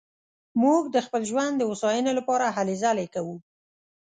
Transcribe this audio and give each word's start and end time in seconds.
موږ 0.61 0.81
د 0.95 0.97
خپل 1.05 1.21
ژوند 1.29 1.53
د 1.57 1.61
هوساينې 1.69 2.11
لپاره 2.19 2.45
هلې 2.57 2.75
ځلې 2.83 3.07
کوو 3.13 3.35